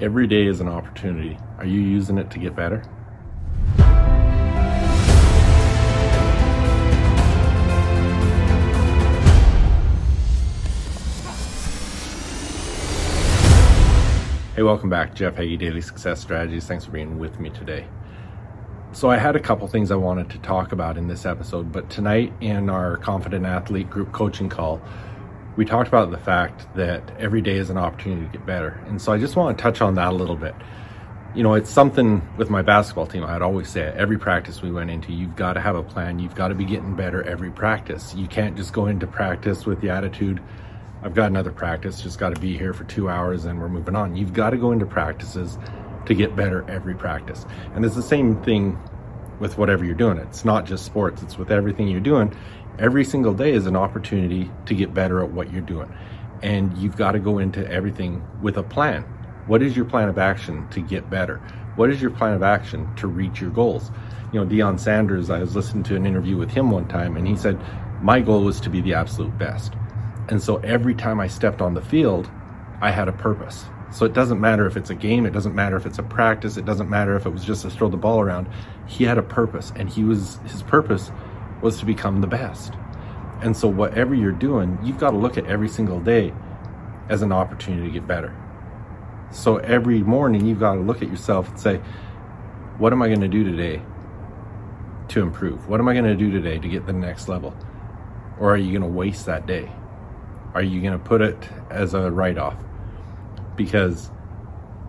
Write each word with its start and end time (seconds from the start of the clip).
Every 0.00 0.28
day 0.28 0.46
is 0.46 0.60
an 0.60 0.68
opportunity. 0.68 1.36
Are 1.58 1.66
you 1.66 1.80
using 1.80 2.18
it 2.18 2.30
to 2.30 2.38
get 2.38 2.54
better? 2.54 2.84
Hey, 14.54 14.62
welcome 14.62 14.88
back. 14.88 15.16
Jeff 15.16 15.34
Hagee, 15.34 15.58
Daily 15.58 15.80
Success 15.80 16.20
Strategies. 16.20 16.64
Thanks 16.64 16.84
for 16.84 16.92
being 16.92 17.18
with 17.18 17.40
me 17.40 17.50
today. 17.50 17.84
So, 18.92 19.10
I 19.10 19.16
had 19.16 19.34
a 19.34 19.40
couple 19.40 19.66
things 19.66 19.90
I 19.90 19.96
wanted 19.96 20.30
to 20.30 20.38
talk 20.38 20.70
about 20.70 20.96
in 20.96 21.08
this 21.08 21.26
episode, 21.26 21.72
but 21.72 21.90
tonight 21.90 22.32
in 22.40 22.70
our 22.70 22.98
Confident 22.98 23.44
Athlete 23.44 23.90
group 23.90 24.12
coaching 24.12 24.48
call, 24.48 24.80
we 25.58 25.64
talked 25.64 25.88
about 25.88 26.12
the 26.12 26.18
fact 26.18 26.72
that 26.76 27.02
every 27.18 27.42
day 27.42 27.56
is 27.56 27.68
an 27.68 27.76
opportunity 27.76 28.24
to 28.24 28.32
get 28.32 28.46
better. 28.46 28.80
And 28.86 29.02
so, 29.02 29.12
I 29.12 29.18
just 29.18 29.34
want 29.34 29.58
to 29.58 29.60
touch 29.60 29.80
on 29.80 29.96
that 29.96 30.12
a 30.12 30.16
little 30.16 30.36
bit. 30.36 30.54
You 31.34 31.42
know, 31.42 31.54
it's 31.54 31.68
something 31.68 32.22
with 32.36 32.48
my 32.48 32.62
basketball 32.62 33.08
team. 33.08 33.24
I'd 33.24 33.42
always 33.42 33.68
say 33.68 33.80
it. 33.82 33.96
Every 33.96 34.18
practice 34.18 34.62
we 34.62 34.70
went 34.70 34.88
into, 34.88 35.12
you've 35.12 35.34
got 35.34 35.54
to 35.54 35.60
have 35.60 35.74
a 35.74 35.82
plan. 35.82 36.20
You've 36.20 36.36
got 36.36 36.48
to 36.48 36.54
be 36.54 36.64
getting 36.64 36.94
better 36.94 37.24
every 37.24 37.50
practice. 37.50 38.14
You 38.14 38.28
can't 38.28 38.56
just 38.56 38.72
go 38.72 38.86
into 38.86 39.08
practice 39.08 39.66
with 39.66 39.80
the 39.80 39.90
attitude, 39.90 40.40
I've 41.02 41.14
got 41.14 41.26
another 41.26 41.52
practice, 41.52 42.00
just 42.00 42.18
got 42.20 42.34
to 42.34 42.40
be 42.40 42.56
here 42.56 42.72
for 42.72 42.84
two 42.84 43.08
hours 43.08 43.44
and 43.44 43.60
we're 43.60 43.68
moving 43.68 43.96
on. 43.96 44.16
You've 44.16 44.32
got 44.32 44.50
to 44.50 44.56
go 44.56 44.72
into 44.72 44.86
practices 44.86 45.58
to 46.06 46.14
get 46.14 46.34
better 46.34 46.68
every 46.68 46.94
practice. 46.94 47.44
And 47.74 47.84
it's 47.84 47.94
the 47.94 48.02
same 48.02 48.42
thing 48.42 48.78
with 49.38 49.58
whatever 49.58 49.84
you're 49.84 49.94
doing. 49.94 50.18
It's 50.18 50.44
not 50.44 50.66
just 50.66 50.84
sports, 50.84 51.22
it's 51.22 51.38
with 51.38 51.52
everything 51.52 51.88
you're 51.88 52.00
doing. 52.00 52.36
Every 52.78 53.04
single 53.04 53.34
day 53.34 53.54
is 53.54 53.66
an 53.66 53.74
opportunity 53.74 54.48
to 54.66 54.74
get 54.74 54.94
better 54.94 55.20
at 55.20 55.32
what 55.32 55.52
you're 55.52 55.62
doing. 55.62 55.92
And 56.42 56.76
you've 56.78 56.96
got 56.96 57.12
to 57.12 57.18
go 57.18 57.38
into 57.38 57.68
everything 57.68 58.24
with 58.40 58.56
a 58.56 58.62
plan. 58.62 59.02
What 59.48 59.62
is 59.62 59.74
your 59.74 59.84
plan 59.84 60.08
of 60.08 60.16
action 60.16 60.68
to 60.68 60.80
get 60.80 61.10
better? 61.10 61.38
What 61.74 61.90
is 61.90 62.00
your 62.00 62.12
plan 62.12 62.34
of 62.34 62.44
action 62.44 62.94
to 62.96 63.08
reach 63.08 63.40
your 63.40 63.50
goals? 63.50 63.90
You 64.32 64.38
know, 64.38 64.46
Deion 64.46 64.78
Sanders, 64.78 65.28
I 65.28 65.40
was 65.40 65.56
listening 65.56 65.82
to 65.84 65.96
an 65.96 66.06
interview 66.06 66.36
with 66.36 66.50
him 66.50 66.70
one 66.70 66.86
time, 66.86 67.16
and 67.16 67.26
he 67.26 67.34
said, 67.34 67.58
My 68.00 68.20
goal 68.20 68.44
was 68.44 68.60
to 68.60 68.70
be 68.70 68.80
the 68.80 68.94
absolute 68.94 69.36
best. 69.38 69.74
And 70.28 70.40
so 70.40 70.58
every 70.58 70.94
time 70.94 71.18
I 71.18 71.26
stepped 71.26 71.60
on 71.60 71.74
the 71.74 71.82
field, 71.82 72.30
I 72.80 72.92
had 72.92 73.08
a 73.08 73.12
purpose. 73.12 73.64
So 73.90 74.04
it 74.04 74.12
doesn't 74.12 74.40
matter 74.40 74.66
if 74.66 74.76
it's 74.76 74.90
a 74.90 74.94
game, 74.94 75.26
it 75.26 75.32
doesn't 75.32 75.54
matter 75.54 75.76
if 75.76 75.86
it's 75.86 75.98
a 75.98 76.02
practice, 76.02 76.56
it 76.56 76.66
doesn't 76.66 76.90
matter 76.90 77.16
if 77.16 77.26
it 77.26 77.30
was 77.30 77.44
just 77.44 77.62
to 77.62 77.70
throw 77.70 77.88
the 77.88 77.96
ball 77.96 78.20
around. 78.20 78.46
He 78.86 79.02
had 79.02 79.18
a 79.18 79.22
purpose 79.22 79.72
and 79.74 79.88
he 79.88 80.04
was 80.04 80.38
his 80.46 80.62
purpose 80.62 81.10
was 81.62 81.78
to 81.78 81.86
become 81.86 82.20
the 82.20 82.26
best. 82.26 82.74
And 83.42 83.56
so 83.56 83.68
whatever 83.68 84.14
you're 84.14 84.32
doing, 84.32 84.78
you've 84.82 84.98
got 84.98 85.12
to 85.12 85.16
look 85.16 85.38
at 85.38 85.46
every 85.46 85.68
single 85.68 86.00
day 86.00 86.32
as 87.08 87.22
an 87.22 87.32
opportunity 87.32 87.86
to 87.86 87.92
get 87.92 88.06
better. 88.06 88.36
So 89.30 89.58
every 89.58 90.02
morning 90.02 90.46
you've 90.46 90.60
got 90.60 90.74
to 90.74 90.80
look 90.80 91.02
at 91.02 91.08
yourself 91.08 91.48
and 91.48 91.60
say, 91.60 91.76
what 92.78 92.92
am 92.92 93.02
I 93.02 93.08
going 93.08 93.20
to 93.20 93.28
do 93.28 93.44
today 93.44 93.82
to 95.08 95.20
improve? 95.22 95.68
What 95.68 95.80
am 95.80 95.88
I 95.88 95.92
going 95.92 96.04
to 96.04 96.16
do 96.16 96.30
today 96.30 96.58
to 96.58 96.68
get 96.68 96.86
the 96.86 96.92
next 96.92 97.28
level? 97.28 97.56
Or 98.38 98.52
are 98.52 98.56
you 98.56 98.70
going 98.70 98.82
to 98.82 98.96
waste 98.96 99.26
that 99.26 99.46
day? 99.46 99.70
are 100.54 100.62
you 100.62 100.80
going 100.80 100.92
to 100.92 100.98
put 100.98 101.20
it 101.20 101.36
as 101.70 101.94
a 101.94 102.10
write 102.10 102.38
off? 102.38 102.56
Because 103.56 104.08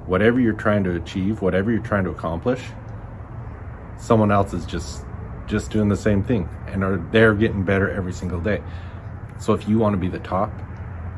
whatever 0.05 0.39
you're 0.39 0.53
trying 0.53 0.83
to 0.85 0.95
achieve, 0.95 1.41
whatever 1.41 1.71
you're 1.71 1.83
trying 1.83 2.05
to 2.05 2.09
accomplish, 2.09 2.61
someone 3.97 4.31
else 4.31 4.53
is 4.53 4.65
just 4.65 5.05
just 5.49 5.71
doing 5.71 5.89
the 5.89 5.97
same 5.97 6.23
thing 6.23 6.47
and 6.67 6.83
are 6.83 6.97
they're 7.11 7.33
getting 7.33 7.63
better 7.63 7.89
every 7.89 8.13
single 8.13 8.39
day. 8.39 8.63
So 9.39 9.53
if 9.53 9.67
you 9.67 9.77
want 9.77 9.93
to 9.93 9.97
be 9.97 10.07
the 10.07 10.19
top, 10.19 10.51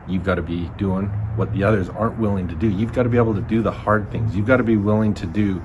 you've 0.07 0.23
got 0.23 0.35
to 0.35 0.41
be 0.41 0.71
doing 0.77 1.05
what 1.35 1.53
the 1.53 1.63
others 1.63 1.89
aren't 1.89 2.17
willing 2.17 2.47
to 2.47 2.55
do. 2.55 2.67
You've 2.67 2.93
got 2.93 3.03
to 3.03 3.09
be 3.09 3.17
able 3.17 3.35
to 3.35 3.41
do 3.41 3.61
the 3.61 3.71
hard 3.71 4.09
things. 4.11 4.35
You've 4.35 4.47
got 4.47 4.57
to 4.57 4.63
be 4.63 4.77
willing 4.77 5.13
to 5.15 5.27
do 5.27 5.61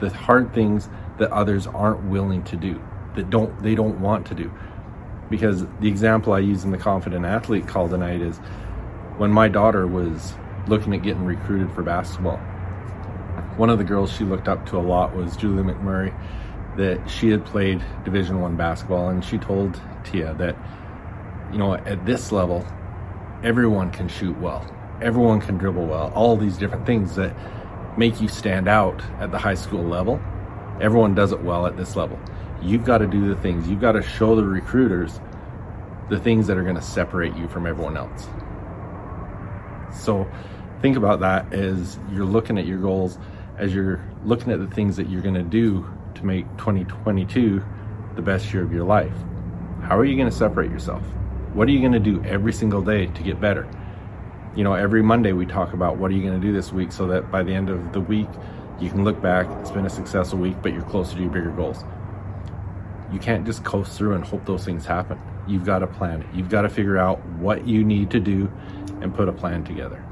the 0.00 0.08
hard 0.08 0.54
things 0.54 0.88
that 1.18 1.30
others 1.30 1.66
aren't 1.66 2.02
willing 2.04 2.42
to 2.44 2.56
do, 2.56 2.80
that 3.14 3.28
don't 3.28 3.62
they 3.62 3.74
don't 3.74 4.00
want 4.00 4.26
to 4.28 4.34
do 4.34 4.50
because 5.30 5.64
the 5.80 5.88
example 5.88 6.32
I 6.32 6.40
use 6.40 6.64
in 6.64 6.72
the 6.72 6.78
confident 6.78 7.24
athlete 7.24 7.66
call 7.66 7.88
tonight 7.88 8.20
is 8.20 8.36
when 9.16 9.30
my 9.30 9.48
daughter 9.48 9.86
was 9.86 10.34
looking 10.66 10.92
at 10.92 11.02
getting 11.02 11.24
recruited 11.24 11.72
for 11.72 11.82
basketball. 11.82 12.36
One 13.56 13.70
of 13.70 13.78
the 13.78 13.84
girls 13.84 14.12
she 14.12 14.24
looked 14.24 14.48
up 14.48 14.66
to 14.70 14.76
a 14.76 14.82
lot 14.82 15.14
was 15.14 15.36
Julie 15.36 15.62
McMurray, 15.62 16.12
that 16.80 17.10
she 17.10 17.28
had 17.28 17.44
played 17.44 17.84
Division 18.04 18.40
One 18.40 18.56
basketball, 18.56 19.10
and 19.10 19.22
she 19.22 19.36
told 19.36 19.78
Tia 20.02 20.32
that, 20.34 20.56
you 21.52 21.58
know, 21.58 21.74
at 21.74 22.06
this 22.06 22.32
level, 22.32 22.66
everyone 23.44 23.90
can 23.90 24.08
shoot 24.08 24.36
well, 24.38 24.66
everyone 25.02 25.40
can 25.40 25.58
dribble 25.58 25.84
well, 25.84 26.10
all 26.14 26.38
these 26.38 26.56
different 26.56 26.86
things 26.86 27.14
that 27.16 27.36
make 27.98 28.20
you 28.20 28.28
stand 28.28 28.66
out 28.66 29.02
at 29.18 29.30
the 29.30 29.38
high 29.38 29.54
school 29.54 29.84
level. 29.84 30.18
Everyone 30.80 31.14
does 31.14 31.32
it 31.32 31.42
well 31.42 31.66
at 31.66 31.76
this 31.76 31.96
level. 31.96 32.18
You've 32.62 32.84
got 32.84 32.98
to 32.98 33.06
do 33.06 33.28
the 33.28 33.36
things. 33.36 33.68
You've 33.68 33.80
got 33.80 33.92
to 33.92 34.02
show 34.02 34.34
the 34.34 34.44
recruiters 34.44 35.20
the 36.08 36.18
things 36.18 36.46
that 36.46 36.56
are 36.56 36.62
going 36.62 36.76
to 36.76 36.82
separate 36.82 37.36
you 37.36 37.46
from 37.46 37.66
everyone 37.66 37.98
else. 37.98 38.26
So 39.92 40.26
think 40.80 40.96
about 40.96 41.20
that 41.20 41.52
as 41.52 41.98
you're 42.10 42.24
looking 42.24 42.56
at 42.56 42.64
your 42.64 42.78
goals 42.78 43.18
as 43.60 43.74
you're 43.74 44.02
looking 44.24 44.50
at 44.50 44.58
the 44.58 44.74
things 44.74 44.96
that 44.96 45.08
you're 45.08 45.20
going 45.20 45.34
to 45.34 45.42
do 45.42 45.86
to 46.14 46.24
make 46.24 46.44
2022 46.58 47.62
the 48.16 48.22
best 48.22 48.52
year 48.52 48.62
of 48.62 48.72
your 48.72 48.84
life 48.84 49.12
how 49.82 49.98
are 49.98 50.04
you 50.04 50.16
going 50.16 50.28
to 50.28 50.34
separate 50.36 50.70
yourself 50.70 51.02
what 51.52 51.68
are 51.68 51.70
you 51.70 51.80
going 51.80 51.92
to 51.92 51.98
do 51.98 52.22
every 52.24 52.52
single 52.52 52.82
day 52.82 53.06
to 53.06 53.22
get 53.22 53.40
better 53.40 53.68
you 54.54 54.64
know 54.64 54.74
every 54.74 55.02
monday 55.02 55.32
we 55.32 55.46
talk 55.46 55.72
about 55.72 55.96
what 55.96 56.10
are 56.10 56.14
you 56.14 56.22
going 56.22 56.40
to 56.40 56.46
do 56.46 56.52
this 56.52 56.72
week 56.72 56.92
so 56.92 57.06
that 57.06 57.30
by 57.30 57.42
the 57.42 57.52
end 57.52 57.70
of 57.70 57.92
the 57.92 58.00
week 58.00 58.28
you 58.80 58.88
can 58.88 59.04
look 59.04 59.20
back 59.20 59.46
it's 59.60 59.70
been 59.70 59.86
a 59.86 59.90
successful 59.90 60.38
week 60.38 60.56
but 60.62 60.72
you're 60.72 60.82
closer 60.82 61.14
to 61.14 61.22
your 61.22 61.30
bigger 61.30 61.50
goals 61.50 61.84
you 63.12 63.18
can't 63.18 63.44
just 63.44 63.64
coast 63.64 63.96
through 63.98 64.14
and 64.14 64.24
hope 64.24 64.44
those 64.46 64.64
things 64.64 64.86
happen. 64.86 65.18
You've 65.46 65.64
got 65.64 65.80
to 65.80 65.86
plan 65.86 66.22
it. 66.22 66.26
You've 66.32 66.48
got 66.48 66.62
to 66.62 66.68
figure 66.68 66.96
out 66.96 67.24
what 67.26 67.66
you 67.66 67.84
need 67.84 68.10
to 68.10 68.20
do 68.20 68.50
and 69.00 69.14
put 69.14 69.28
a 69.28 69.32
plan 69.32 69.64
together. 69.64 70.04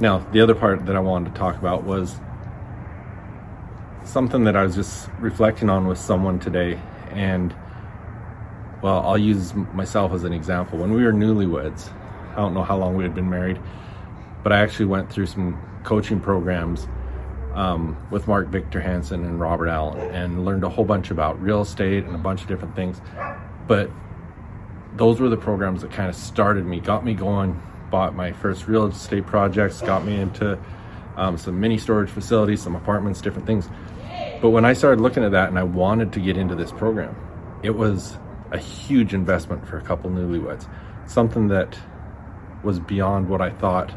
Now, 0.00 0.18
the 0.32 0.40
other 0.40 0.54
part 0.54 0.86
that 0.86 0.94
I 0.94 1.00
wanted 1.00 1.34
to 1.34 1.38
talk 1.38 1.56
about 1.56 1.84
was 1.84 2.20
something 4.10 4.44
that 4.44 4.56
I 4.56 4.64
was 4.64 4.74
just 4.74 5.08
reflecting 5.18 5.70
on 5.70 5.86
with 5.86 5.98
someone 5.98 6.38
today. 6.38 6.80
And, 7.10 7.54
well, 8.82 9.00
I'll 9.06 9.18
use 9.18 9.54
myself 9.54 10.12
as 10.12 10.24
an 10.24 10.32
example. 10.32 10.78
When 10.78 10.92
we 10.92 11.04
were 11.04 11.12
newlyweds, 11.12 11.90
I 12.32 12.36
don't 12.36 12.54
know 12.54 12.64
how 12.64 12.76
long 12.76 12.96
we 12.96 13.04
had 13.04 13.14
been 13.14 13.30
married, 13.30 13.60
but 14.42 14.52
I 14.52 14.60
actually 14.60 14.86
went 14.86 15.10
through 15.10 15.26
some 15.26 15.60
coaching 15.84 16.20
programs 16.20 16.86
um, 17.54 17.96
with 18.10 18.28
Mark 18.28 18.48
Victor 18.48 18.80
Hansen 18.80 19.24
and 19.24 19.40
Robert 19.40 19.68
Allen 19.68 19.98
and 20.14 20.44
learned 20.44 20.64
a 20.64 20.68
whole 20.68 20.84
bunch 20.84 21.10
about 21.10 21.40
real 21.40 21.62
estate 21.62 22.04
and 22.04 22.14
a 22.14 22.18
bunch 22.18 22.42
of 22.42 22.48
different 22.48 22.76
things. 22.76 23.00
But 23.66 23.90
those 24.96 25.20
were 25.20 25.28
the 25.28 25.36
programs 25.36 25.82
that 25.82 25.90
kind 25.90 26.08
of 26.08 26.16
started 26.16 26.66
me, 26.66 26.80
got 26.80 27.04
me 27.04 27.14
going, 27.14 27.60
bought 27.90 28.14
my 28.14 28.32
first 28.32 28.68
real 28.68 28.86
estate 28.86 29.26
projects, 29.26 29.80
got 29.80 30.04
me 30.04 30.20
into 30.20 30.58
um, 31.16 31.36
some 31.36 31.60
mini 31.60 31.78
storage 31.78 32.10
facilities, 32.10 32.62
some 32.62 32.76
apartments, 32.76 33.20
different 33.20 33.46
things. 33.46 33.68
But 34.40 34.50
when 34.50 34.64
I 34.64 34.72
started 34.72 35.02
looking 35.02 35.22
at 35.22 35.32
that 35.32 35.48
and 35.48 35.58
I 35.58 35.64
wanted 35.64 36.12
to 36.14 36.20
get 36.20 36.36
into 36.36 36.54
this 36.54 36.72
program, 36.72 37.14
it 37.62 37.70
was 37.70 38.16
a 38.52 38.58
huge 38.58 39.12
investment 39.12 39.66
for 39.68 39.76
a 39.76 39.82
couple 39.82 40.10
newlyweds, 40.10 40.68
something 41.06 41.48
that 41.48 41.78
was 42.62 42.80
beyond 42.80 43.28
what 43.28 43.40
I 43.40 43.50
thought 43.50 43.92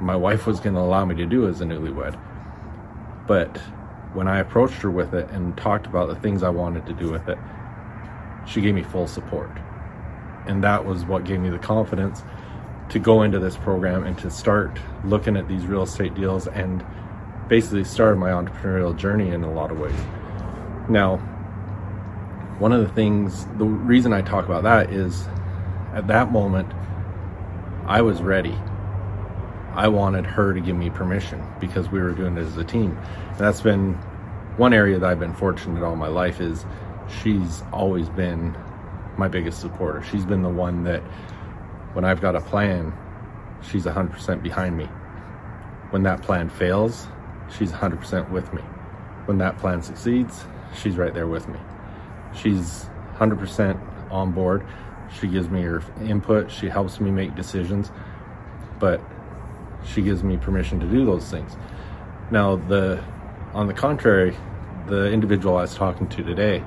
my 0.00 0.16
wife 0.16 0.46
was 0.46 0.60
going 0.60 0.74
to 0.74 0.80
allow 0.80 1.04
me 1.04 1.14
to 1.16 1.26
do 1.26 1.48
as 1.48 1.60
a 1.60 1.64
newlywed. 1.64 2.18
But 3.26 3.56
when 4.14 4.28
I 4.28 4.38
approached 4.38 4.80
her 4.82 4.90
with 4.90 5.14
it 5.14 5.28
and 5.30 5.56
talked 5.56 5.86
about 5.86 6.08
the 6.08 6.14
things 6.16 6.42
I 6.42 6.48
wanted 6.48 6.86
to 6.86 6.92
do 6.92 7.10
with 7.10 7.28
it, 7.28 7.38
she 8.46 8.60
gave 8.60 8.74
me 8.74 8.82
full 8.82 9.06
support. 9.06 9.50
And 10.46 10.64
that 10.64 10.84
was 10.84 11.04
what 11.04 11.24
gave 11.24 11.40
me 11.40 11.50
the 11.50 11.58
confidence 11.58 12.22
to 12.90 12.98
go 12.98 13.22
into 13.22 13.38
this 13.38 13.56
program 13.56 14.04
and 14.04 14.16
to 14.18 14.30
start 14.30 14.78
looking 15.04 15.36
at 15.36 15.46
these 15.46 15.66
real 15.66 15.82
estate 15.82 16.14
deals 16.14 16.46
and 16.46 16.84
basically 17.48 17.84
started 17.84 18.16
my 18.16 18.30
entrepreneurial 18.30 18.96
journey 18.96 19.30
in 19.30 19.42
a 19.42 19.52
lot 19.52 19.70
of 19.70 19.78
ways. 19.78 19.98
Now, 20.88 21.16
one 22.58 22.72
of 22.72 22.80
the 22.80 22.92
things, 22.92 23.46
the 23.56 23.64
reason 23.64 24.12
I 24.12 24.22
talk 24.22 24.44
about 24.44 24.64
that 24.64 24.92
is 24.92 25.26
at 25.94 26.06
that 26.08 26.32
moment, 26.32 26.70
I 27.86 28.02
was 28.02 28.20
ready. 28.20 28.56
I 29.74 29.88
wanted 29.88 30.26
her 30.26 30.52
to 30.52 30.60
give 30.60 30.76
me 30.76 30.90
permission 30.90 31.42
because 31.60 31.88
we 31.88 32.00
were 32.00 32.12
doing 32.12 32.36
it 32.36 32.40
as 32.40 32.56
a 32.56 32.64
team. 32.64 32.98
And 33.30 33.38
that's 33.38 33.60
been 33.60 33.94
one 34.56 34.74
area 34.74 34.98
that 34.98 35.08
I've 35.08 35.20
been 35.20 35.34
fortunate 35.34 35.82
all 35.82 35.96
my 35.96 36.08
life 36.08 36.40
is 36.40 36.66
she's 37.22 37.62
always 37.72 38.08
been 38.10 38.56
my 39.16 39.28
biggest 39.28 39.60
supporter. 39.60 40.02
She's 40.02 40.24
been 40.24 40.42
the 40.42 40.48
one 40.48 40.84
that 40.84 41.00
when 41.92 42.04
I've 42.04 42.20
got 42.20 42.34
a 42.36 42.40
plan, 42.40 42.92
she's 43.62 43.84
100% 43.84 44.42
behind 44.42 44.76
me. 44.76 44.84
When 45.90 46.02
that 46.02 46.22
plan 46.22 46.50
fails, 46.50 47.06
she's 47.56 47.72
100% 47.72 48.30
with 48.30 48.52
me. 48.52 48.62
When 49.26 49.38
that 49.38 49.58
plan 49.58 49.82
succeeds, 49.82 50.44
she's 50.80 50.96
right 50.96 51.12
there 51.12 51.26
with 51.26 51.48
me. 51.48 51.58
She's 52.34 52.86
100% 53.16 54.10
on 54.10 54.32
board. 54.32 54.64
She 55.18 55.26
gives 55.26 55.48
me 55.48 55.62
her 55.62 55.82
input, 56.02 56.50
she 56.50 56.68
helps 56.68 57.00
me 57.00 57.10
make 57.10 57.34
decisions. 57.34 57.90
But 58.78 59.00
she 59.84 60.02
gives 60.02 60.22
me 60.22 60.36
permission 60.36 60.80
to 60.80 60.86
do 60.86 61.04
those 61.04 61.30
things. 61.30 61.56
Now, 62.30 62.56
the 62.56 63.02
on 63.54 63.66
the 63.66 63.74
contrary, 63.74 64.36
the 64.86 65.10
individual 65.10 65.56
I 65.56 65.62
was 65.62 65.74
talking 65.74 66.06
to 66.08 66.22
today 66.22 66.62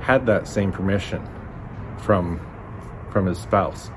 had 0.00 0.26
that 0.26 0.46
same 0.46 0.72
permission 0.72 1.26
from 1.98 2.40
from 3.10 3.26
his 3.26 3.38
spouse. 3.38 3.88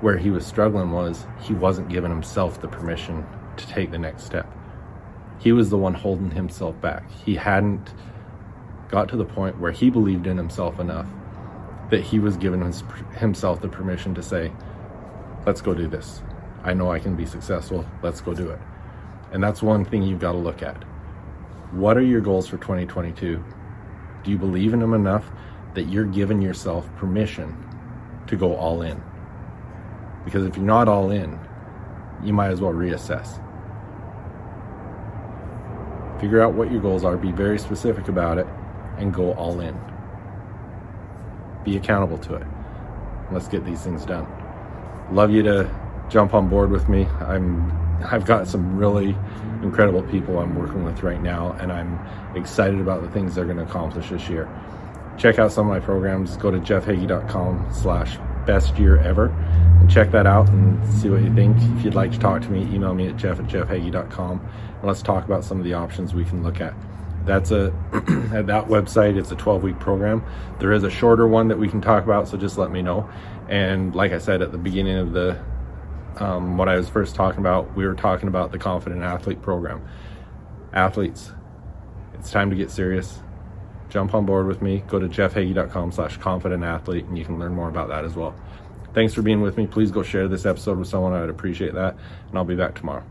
Where 0.00 0.16
he 0.16 0.30
was 0.30 0.46
struggling 0.46 0.90
was 0.90 1.26
he 1.40 1.54
wasn't 1.54 1.88
giving 1.88 2.10
himself 2.10 2.60
the 2.60 2.68
permission 2.68 3.26
to 3.60 3.66
take 3.68 3.90
the 3.90 3.98
next 3.98 4.24
step. 4.24 4.52
He 5.38 5.52
was 5.52 5.70
the 5.70 5.78
one 5.78 5.94
holding 5.94 6.30
himself 6.30 6.78
back. 6.80 7.10
He 7.10 7.34
hadn't 7.34 7.94
got 8.88 9.08
to 9.08 9.16
the 9.16 9.24
point 9.24 9.58
where 9.58 9.72
he 9.72 9.88
believed 9.88 10.26
in 10.26 10.36
himself 10.36 10.78
enough 10.78 11.06
that 11.90 12.02
he 12.02 12.18
was 12.18 12.36
giving 12.36 12.60
his, 12.62 12.84
himself 13.16 13.60
the 13.60 13.68
permission 13.68 14.14
to 14.14 14.22
say, 14.22 14.52
let's 15.46 15.60
go 15.60 15.74
do 15.74 15.88
this. 15.88 16.22
I 16.62 16.74
know 16.74 16.92
I 16.92 16.98
can 16.98 17.16
be 17.16 17.26
successful. 17.26 17.86
Let's 18.02 18.20
go 18.20 18.34
do 18.34 18.50
it. 18.50 18.58
And 19.32 19.42
that's 19.42 19.62
one 19.62 19.84
thing 19.84 20.02
you've 20.02 20.20
got 20.20 20.32
to 20.32 20.38
look 20.38 20.62
at. 20.62 20.82
What 21.72 21.96
are 21.96 22.02
your 22.02 22.20
goals 22.20 22.48
for 22.48 22.58
2022? 22.58 23.42
Do 24.24 24.30
you 24.30 24.36
believe 24.36 24.74
in 24.74 24.80
them 24.80 24.92
enough 24.92 25.30
that 25.74 25.84
you're 25.84 26.04
giving 26.04 26.42
yourself 26.42 26.88
permission 26.96 27.56
to 28.26 28.36
go 28.36 28.54
all 28.54 28.82
in? 28.82 29.02
Because 30.24 30.44
if 30.44 30.56
you're 30.56 30.66
not 30.66 30.88
all 30.88 31.10
in, 31.10 31.38
you 32.22 32.32
might 32.32 32.50
as 32.50 32.60
well 32.60 32.72
reassess. 32.72 33.40
Figure 36.20 36.42
out 36.42 36.52
what 36.52 36.70
your 36.70 36.80
goals 36.80 37.04
are, 37.04 37.16
be 37.16 37.32
very 37.32 37.58
specific 37.58 38.08
about 38.08 38.38
it, 38.38 38.46
and 38.98 39.12
go 39.12 39.32
all 39.34 39.60
in. 39.60 39.78
Be 41.64 41.76
accountable 41.76 42.18
to 42.18 42.34
it. 42.34 42.46
Let's 43.32 43.48
get 43.48 43.64
these 43.64 43.80
things 43.80 44.04
done. 44.04 44.26
Love 45.12 45.30
you 45.30 45.42
to 45.42 45.70
jump 46.10 46.34
on 46.34 46.48
board 46.48 46.70
with 46.70 46.88
me. 46.88 47.06
I'm 47.20 47.72
I've 48.04 48.24
got 48.24 48.48
some 48.48 48.76
really 48.76 49.14
incredible 49.62 50.02
people 50.02 50.38
I'm 50.38 50.54
working 50.54 50.84
with 50.84 51.02
right 51.02 51.20
now, 51.20 51.52
and 51.52 51.70
I'm 51.72 51.98
excited 52.34 52.80
about 52.80 53.02
the 53.02 53.10
things 53.10 53.34
they're 53.34 53.44
going 53.44 53.58
to 53.58 53.62
accomplish 53.62 54.08
this 54.08 54.28
year. 54.28 54.48
Check 55.18 55.38
out 55.38 55.52
some 55.52 55.68
of 55.68 55.72
my 55.72 55.84
programs. 55.84 56.36
Go 56.38 56.50
to 56.50 56.58
jeffhagee.com 56.58 57.68
slash 57.72 58.18
best 58.50 58.76
year 58.78 58.98
ever 58.98 59.26
and 59.78 59.88
check 59.88 60.10
that 60.10 60.26
out 60.26 60.48
and 60.48 60.84
see 60.94 61.08
what 61.08 61.22
you 61.22 61.32
think. 61.32 61.56
If 61.76 61.84
you'd 61.84 61.94
like 61.94 62.10
to 62.10 62.18
talk 62.18 62.42
to 62.42 62.48
me, 62.50 62.62
email 62.74 62.94
me 62.94 63.06
at 63.06 63.16
jeff 63.16 63.38
at 63.38 63.46
jeffhagee.com 63.46 64.40
and 64.40 64.82
let's 64.82 65.02
talk 65.02 65.24
about 65.24 65.44
some 65.44 65.58
of 65.58 65.64
the 65.64 65.74
options 65.74 66.14
we 66.14 66.24
can 66.24 66.42
look 66.42 66.60
at. 66.60 66.74
That's 67.24 67.52
a 67.52 67.66
at 68.34 68.48
that 68.48 68.64
website. 68.66 69.16
It's 69.16 69.30
a 69.30 69.36
12 69.36 69.62
week 69.62 69.78
program. 69.78 70.24
There 70.58 70.72
is 70.72 70.82
a 70.82 70.90
shorter 70.90 71.28
one 71.28 71.46
that 71.46 71.60
we 71.60 71.68
can 71.68 71.80
talk 71.80 72.02
about, 72.02 72.26
so 72.26 72.36
just 72.36 72.58
let 72.58 72.72
me 72.72 72.82
know. 72.82 73.08
And 73.48 73.94
like 73.94 74.10
I 74.10 74.18
said 74.18 74.42
at 74.42 74.50
the 74.50 74.58
beginning 74.58 74.96
of 74.96 75.12
the 75.12 75.40
um, 76.16 76.56
what 76.56 76.68
I 76.68 76.76
was 76.76 76.88
first 76.88 77.14
talking 77.14 77.38
about, 77.38 77.76
we 77.76 77.86
were 77.86 77.94
talking 77.94 78.26
about 78.26 78.50
the 78.50 78.58
Confident 78.58 79.02
Athlete 79.02 79.42
program. 79.42 79.80
Athletes, 80.72 81.30
it's 82.14 82.32
time 82.32 82.50
to 82.50 82.56
get 82.56 82.72
serious. 82.72 83.20
Jump 83.90 84.14
on 84.14 84.24
board 84.24 84.46
with 84.46 84.62
me. 84.62 84.82
Go 84.88 84.98
to 84.98 85.08
jeffhagee.com 85.08 85.92
slash 85.92 86.16
confident 86.16 86.64
athlete 86.64 87.04
and 87.06 87.18
you 87.18 87.24
can 87.24 87.38
learn 87.38 87.54
more 87.54 87.68
about 87.68 87.88
that 87.88 88.04
as 88.04 88.14
well. 88.14 88.34
Thanks 88.94 89.12
for 89.12 89.22
being 89.22 89.40
with 89.40 89.56
me. 89.56 89.66
Please 89.66 89.90
go 89.90 90.02
share 90.02 90.28
this 90.28 90.46
episode 90.46 90.78
with 90.78 90.88
someone. 90.88 91.12
I 91.12 91.20
would 91.20 91.30
appreciate 91.30 91.74
that. 91.74 91.96
And 92.28 92.38
I'll 92.38 92.44
be 92.44 92.56
back 92.56 92.74
tomorrow. 92.74 93.04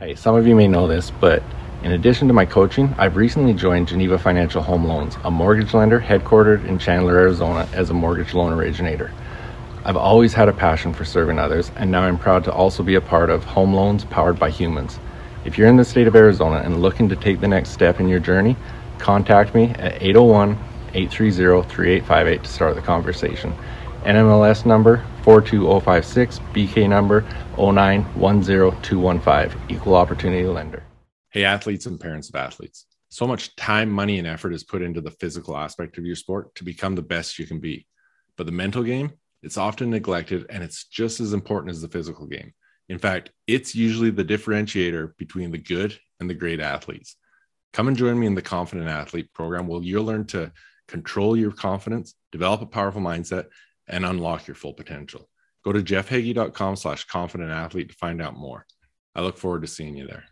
Hey, 0.00 0.14
some 0.14 0.34
of 0.34 0.46
you 0.46 0.54
may 0.54 0.68
know 0.68 0.86
this, 0.86 1.10
but 1.10 1.42
in 1.82 1.92
addition 1.92 2.26
to 2.28 2.34
my 2.34 2.44
coaching, 2.44 2.94
I've 2.98 3.16
recently 3.16 3.54
joined 3.54 3.88
Geneva 3.88 4.18
Financial 4.18 4.62
Home 4.62 4.84
Loans, 4.84 5.16
a 5.24 5.30
mortgage 5.30 5.74
lender 5.74 6.00
headquartered 6.00 6.66
in 6.66 6.78
Chandler, 6.78 7.16
Arizona, 7.16 7.68
as 7.72 7.90
a 7.90 7.94
mortgage 7.94 8.34
loan 8.34 8.52
originator. 8.52 9.12
I've 9.84 9.96
always 9.96 10.34
had 10.34 10.48
a 10.48 10.52
passion 10.52 10.92
for 10.92 11.04
serving 11.04 11.38
others, 11.38 11.70
and 11.76 11.90
now 11.90 12.02
I'm 12.02 12.18
proud 12.18 12.44
to 12.44 12.52
also 12.52 12.82
be 12.82 12.96
a 12.96 13.00
part 13.00 13.30
of 13.30 13.44
Home 13.44 13.72
Loans 13.72 14.04
Powered 14.04 14.38
by 14.38 14.50
Humans. 14.50 14.98
If 15.44 15.56
you're 15.56 15.68
in 15.68 15.76
the 15.76 15.84
state 15.84 16.06
of 16.06 16.16
Arizona 16.16 16.56
and 16.56 16.82
looking 16.82 17.08
to 17.08 17.16
take 17.16 17.40
the 17.40 17.48
next 17.48 17.70
step 17.70 18.00
in 18.00 18.08
your 18.08 18.20
journey, 18.20 18.56
contact 18.98 19.54
me 19.54 19.68
at 19.78 20.02
801 20.02 20.58
830 20.94 21.68
3858 21.68 22.42
to 22.42 22.50
start 22.50 22.74
the 22.74 22.82
conversation. 22.82 23.54
NMLS 24.04 24.64
number 24.64 25.04
42056, 25.22 26.38
BK 26.54 26.88
number 26.88 27.22
0910215, 27.56 29.70
Equal 29.70 29.96
Opportunity 29.96 30.46
Lender. 30.46 30.84
Hey, 31.30 31.44
athletes 31.44 31.86
and 31.86 32.00
parents 32.00 32.28
of 32.28 32.36
athletes. 32.36 32.86
So 33.10 33.26
much 33.26 33.56
time, 33.56 33.90
money, 33.90 34.18
and 34.18 34.26
effort 34.26 34.52
is 34.52 34.64
put 34.64 34.82
into 34.82 35.00
the 35.00 35.10
physical 35.10 35.56
aspect 35.56 35.98
of 35.98 36.06
your 36.06 36.16
sport 36.16 36.54
to 36.56 36.64
become 36.64 36.94
the 36.94 37.02
best 37.02 37.38
you 37.38 37.46
can 37.46 37.58
be. 37.58 37.86
But 38.36 38.46
the 38.46 38.52
mental 38.52 38.82
game, 38.82 39.12
it's 39.42 39.56
often 39.56 39.90
neglected 39.90 40.46
and 40.50 40.62
it's 40.62 40.84
just 40.84 41.20
as 41.20 41.32
important 41.32 41.70
as 41.70 41.82
the 41.82 41.88
physical 41.88 42.26
game. 42.26 42.52
In 42.88 42.98
fact, 42.98 43.30
it's 43.46 43.74
usually 43.74 44.10
the 44.10 44.24
differentiator 44.24 45.16
between 45.16 45.50
the 45.50 45.58
good 45.58 45.98
and 46.20 46.30
the 46.30 46.34
great 46.34 46.60
athletes. 46.60 47.16
Come 47.72 47.88
and 47.88 47.96
join 47.96 48.18
me 48.18 48.26
in 48.26 48.34
the 48.34 48.42
Confident 48.42 48.88
Athlete 48.88 49.32
program 49.34 49.66
where 49.66 49.82
you'll 49.82 50.04
learn 50.04 50.26
to 50.28 50.52
control 50.88 51.36
your 51.36 51.52
confidence, 51.52 52.14
develop 52.32 52.62
a 52.62 52.66
powerful 52.66 53.00
mindset, 53.00 53.46
and 53.86 54.04
unlock 54.04 54.46
your 54.46 54.54
full 54.54 54.74
potential. 54.74 55.28
Go 55.64 55.72
to 55.72 55.82
jeffhagee.com 55.82 56.76
slash 56.76 57.04
confident 57.04 57.50
athlete 57.50 57.90
to 57.90 57.94
find 57.96 58.22
out 58.22 58.36
more. 58.36 58.64
I 59.14 59.20
look 59.20 59.36
forward 59.36 59.62
to 59.62 59.68
seeing 59.68 59.96
you 59.96 60.06
there. 60.06 60.24